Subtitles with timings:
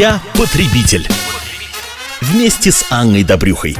[0.00, 1.06] Я потребитель.
[2.22, 3.76] Вместе с Анной Добрюхой.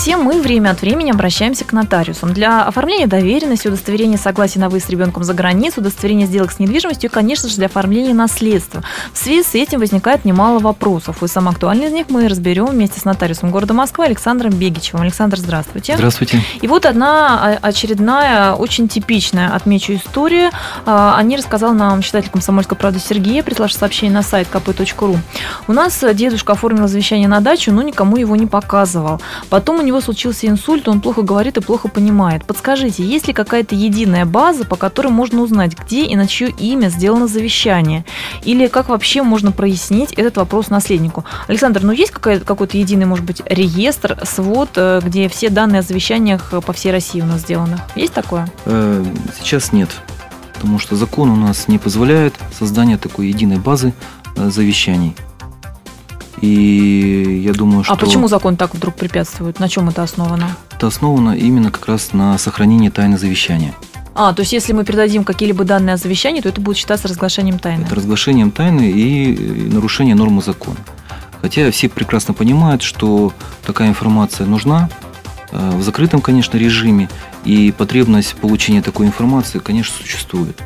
[0.00, 4.86] Все мы время от времени обращаемся к нотариусам для оформления доверенности, удостоверения согласия на выезд
[4.86, 8.82] с ребенком за границу, удостоверения сделок с недвижимостью и, конечно же, для оформления наследства.
[9.12, 11.22] В связи с этим возникает немало вопросов.
[11.22, 15.02] И самый актуальный из них мы разберем вместе с нотариусом города Москвы Александром Бегичевым.
[15.02, 15.96] Александр, здравствуйте.
[15.96, 16.42] Здравствуйте.
[16.62, 20.50] И вот одна очередная, очень типичная, отмечу, история.
[20.86, 25.18] А, Они рассказал нам читатель комсомольской правды Сергея, приславший сообщение на сайт kp.ru.
[25.68, 29.20] У нас дедушка оформил завещание на дачу, но никому его не показывал.
[29.50, 32.44] Потом у него случился инсульт, он плохо говорит и плохо понимает.
[32.44, 36.88] Подскажите, есть ли какая-то единая база, по которой можно узнать, где и на чье имя
[36.88, 38.04] сделано завещание?
[38.44, 41.24] Или как вообще можно прояснить этот вопрос наследнику?
[41.48, 46.52] Александр, ну есть какой-то единый, может быть, реестр, свод, э, где все данные о завещаниях
[46.64, 47.78] по всей России у нас сделаны?
[47.96, 48.48] Есть такое?
[48.66, 49.04] Э,
[49.40, 49.88] сейчас нет,
[50.54, 53.94] потому что закон у нас не позволяет создание такой единой базы
[54.36, 55.16] э, завещаний.
[56.40, 57.92] И я думаю, что...
[57.92, 59.60] А почему закон так вдруг препятствует?
[59.60, 60.56] На чем это основано?
[60.70, 63.74] Это основано именно как раз на сохранении тайны завещания.
[64.14, 67.58] А, то есть если мы передадим какие-либо данные о завещании, то это будет считаться разглашением
[67.58, 67.84] тайны?
[67.84, 70.78] Это разглашением тайны и нарушение нормы закона.
[71.42, 73.32] Хотя все прекрасно понимают, что
[73.64, 74.90] такая информация нужна
[75.52, 77.08] э, в закрытом, конечно, режиме,
[77.44, 80.60] и потребность получения такой информации, конечно, существует.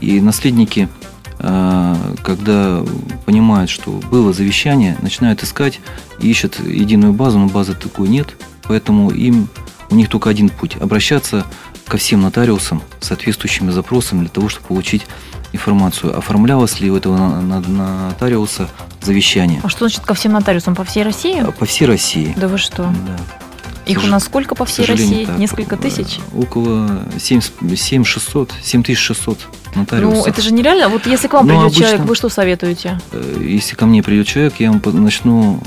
[0.00, 1.01] И наследники Э,
[1.42, 2.84] когда
[3.26, 5.80] понимают, что было завещание, начинают искать,
[6.20, 9.48] ищут единую базу, но базы такой нет, поэтому им
[9.90, 11.44] у них только один путь– обращаться
[11.86, 15.06] ко всем нотариусам с соответствующими запросами для того, чтобы получить
[15.52, 18.70] информацию, оформлялось ли у этого нотариуса
[19.02, 19.60] завещание.
[19.64, 20.74] А что значит ко всем нотариусам?
[20.74, 21.44] По всей России?
[21.58, 22.34] По всей России.
[22.36, 22.84] Да вы что?
[22.84, 23.18] Да.
[23.86, 25.24] Их у нас сколько по всей России?
[25.24, 25.38] Так.
[25.38, 26.18] Несколько тысяч?
[26.36, 29.38] Около 7600, 7600
[29.74, 30.18] нотариусов.
[30.18, 30.88] Ну, это же нереально.
[30.88, 33.00] Вот если к вам Но ну, придет обычно, человек, вы что советуете?
[33.12, 35.60] Э, если ко мне придет человек, я вам начну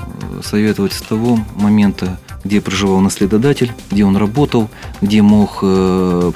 [0.44, 4.70] советовать с того момента, где проживал наследодатель, где он работал,
[5.02, 6.32] где мог э,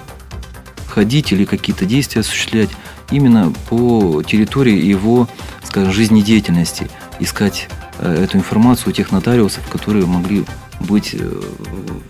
[0.88, 2.70] ходить или какие-то действия осуществлять
[3.12, 5.28] именно по территории его,
[5.64, 6.90] скажем, жизнедеятельности.
[7.20, 10.46] Искать э, эту информацию у тех нотариусов, которые могли
[10.80, 11.42] быть э,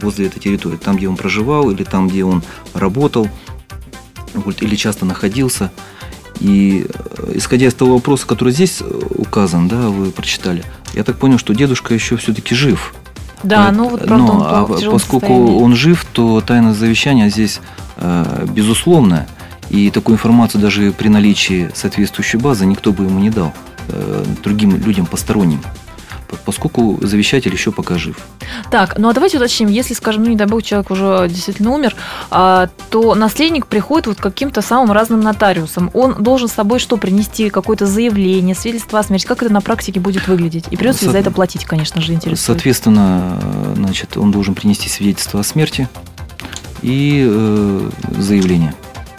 [0.01, 3.27] возле этой территории, там, где он проживал, или там, где он работал,
[4.61, 5.71] или часто находился.
[6.39, 10.63] И э, исходя из того вопроса, который здесь э, указан, да, вы прочитали,
[10.93, 12.93] я так понял, что дедушка еще все-таки жив.
[13.43, 15.61] Да, ну вот правда, Но, а поскольку состоянии.
[15.61, 17.59] он жив, то тайна завещания здесь
[17.97, 19.27] э, безусловная.
[19.69, 23.68] И такую информацию даже при наличии соответствующей базы никто бы ему не дал э,
[24.43, 25.61] другим людям посторонним
[26.45, 28.17] поскольку завещатель еще пока жив.
[28.71, 31.95] Так, ну а давайте уточним, если, скажем, ну не дай бог, человек уже действительно умер,
[32.31, 35.89] а, то наследник приходит вот к каким-то самым разным нотариусам.
[35.93, 39.25] Он должен с собой что, принести какое-то заявление, свидетельство о смерти?
[39.25, 40.65] Как это на практике будет выглядеть?
[40.71, 42.39] И придется ли за это платить, конечно же, интересует.
[42.39, 43.39] Соответственно,
[43.75, 45.87] значит, он должен принести свидетельство о смерти
[46.81, 48.73] и э, заявление.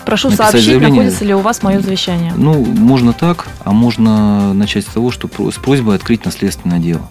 [0.05, 1.03] Прошу сообщить, заявление.
[1.03, 2.33] находится ли у вас мое завещание.
[2.37, 7.09] Ну, можно так, а можно начать с того, что с просьбой открыть наследственное дело.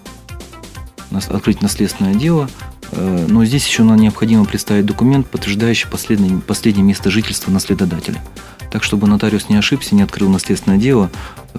[1.12, 2.50] Открыть наследственное дело,
[2.92, 8.22] э, но здесь еще нам необходимо представить документ, подтверждающий последнее, последнее место жительства наследодателя.
[8.72, 11.10] Так, чтобы нотариус не ошибся, не открыл наследственное дело,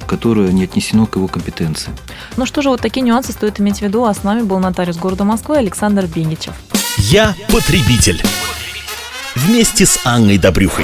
[0.07, 1.91] которое не отнесено к его компетенции.
[2.37, 4.05] Ну что же, вот такие нюансы стоит иметь в виду.
[4.05, 6.55] А с нами был нотариус города Москвы Александр Бегичев.
[6.99, 8.23] Я потребитель.
[9.35, 10.79] Вместе с Анной Добрюхой.